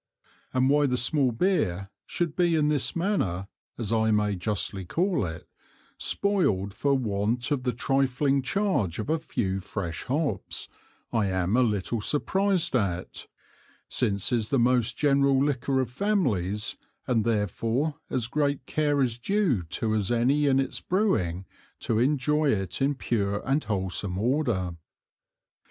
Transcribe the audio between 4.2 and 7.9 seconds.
justly call it) spoiled for want of the